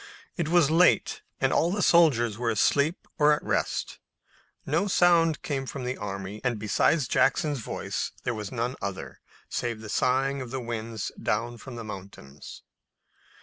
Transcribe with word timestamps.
It 0.35 0.47
was 0.49 0.71
late, 0.71 1.21
and 1.39 1.53
all 1.53 1.69
the 1.69 1.83
soldiers 1.83 2.35
were 2.35 2.49
asleep 2.49 3.07
or 3.19 3.33
at 3.33 3.43
rest. 3.43 3.99
No 4.65 4.87
sound 4.87 5.43
came 5.43 5.67
from 5.67 5.83
the 5.83 5.95
army, 5.95 6.41
and 6.43 6.57
besides 6.57 7.07
Jackson's 7.07 7.59
voice 7.59 8.11
there 8.23 8.33
was 8.33 8.51
none 8.51 8.75
other, 8.81 9.19
save 9.47 9.79
the 9.79 9.89
sighing 9.89 10.41
of 10.41 10.49
the 10.49 10.59
winds 10.59 11.11
down 11.21 11.59
from 11.59 11.75
the 11.75 11.83
mountains. 11.83 12.63